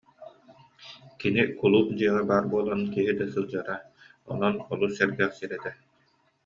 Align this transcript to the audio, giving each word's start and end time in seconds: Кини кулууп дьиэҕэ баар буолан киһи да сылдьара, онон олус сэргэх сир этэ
Кини 1.19 1.43
кулууп 1.59 1.87
дьиэҕэ 1.97 2.21
баар 2.29 2.45
буолан 2.51 2.81
киһи 2.93 3.13
да 3.19 3.25
сылдьара, 3.33 3.77
онон 4.31 4.55
олус 4.73 4.91
сэргэх 4.97 5.31
сир 5.37 5.51
этэ 5.57 5.71